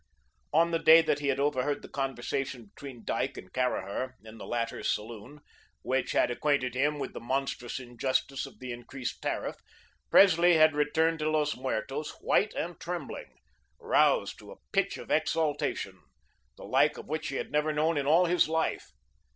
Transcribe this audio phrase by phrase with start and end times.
[0.51, 4.47] On the day that he had overheard the conversation between Dyke and Caraher, in the
[4.47, 5.41] latter's saloon,
[5.83, 9.57] which had acquainted him with the monstrous injustice of the increased tariff,
[10.09, 13.37] Presley had returned to Los Muertos, white and trembling,
[13.77, 15.99] roused to a pitch of exaltation,
[16.57, 18.89] the like of which he had never known in all his life.